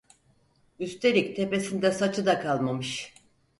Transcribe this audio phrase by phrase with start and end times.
[0.79, 3.13] Üstelik tepesinde saçı da kalmamış.